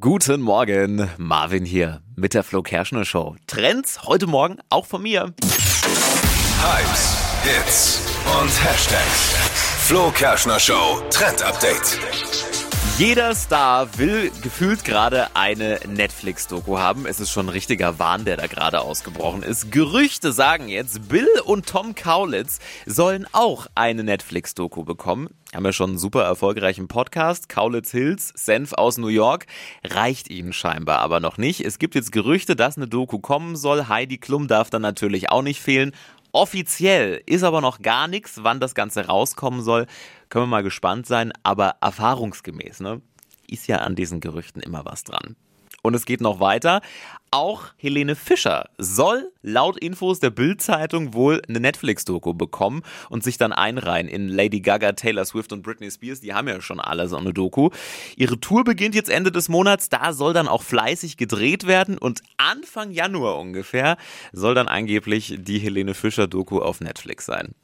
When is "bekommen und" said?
52.32-53.22